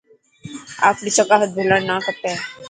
آپري 0.89 1.11
ثقافت 1.17 1.49
ڀلڻ 1.55 1.79
نا 1.89 1.95
کپي. 2.05 2.31